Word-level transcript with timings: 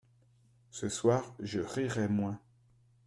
Ce 0.71 0.89
soir 0.89 1.31
je 1.43 1.59
rirai 1.59 2.07
moins. 2.07 2.39